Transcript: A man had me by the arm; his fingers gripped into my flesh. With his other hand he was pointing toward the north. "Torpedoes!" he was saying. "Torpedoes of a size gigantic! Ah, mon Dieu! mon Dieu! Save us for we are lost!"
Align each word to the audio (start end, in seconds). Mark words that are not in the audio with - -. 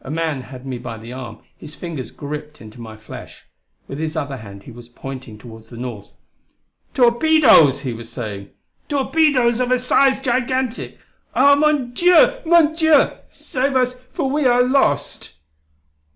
A 0.00 0.10
man 0.10 0.40
had 0.42 0.66
me 0.66 0.76
by 0.76 0.98
the 0.98 1.12
arm; 1.12 1.38
his 1.56 1.76
fingers 1.76 2.10
gripped 2.10 2.60
into 2.60 2.80
my 2.80 2.96
flesh. 2.96 3.44
With 3.86 4.00
his 4.00 4.16
other 4.16 4.38
hand 4.38 4.64
he 4.64 4.72
was 4.72 4.88
pointing 4.88 5.38
toward 5.38 5.62
the 5.66 5.76
north. 5.76 6.16
"Torpedoes!" 6.94 7.82
he 7.82 7.92
was 7.92 8.08
saying. 8.10 8.50
"Torpedoes 8.88 9.60
of 9.60 9.70
a 9.70 9.78
size 9.78 10.20
gigantic! 10.20 10.98
Ah, 11.32 11.54
mon 11.54 11.92
Dieu! 11.94 12.40
mon 12.44 12.74
Dieu! 12.74 13.10
Save 13.30 13.76
us 13.76 13.94
for 14.12 14.28
we 14.28 14.46
are 14.46 14.64
lost!" 14.64 15.34